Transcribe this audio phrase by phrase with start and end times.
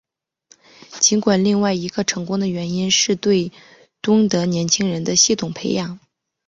[0.99, 3.51] 尽管另外一个成功的原因是对
[4.01, 5.99] 东德年轻人的系统培养。